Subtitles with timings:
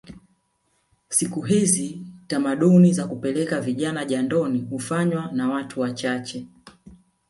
[1.09, 6.47] Siku hizi tamaduni za kupeleka vijana jandoni hufanywa na watu wachache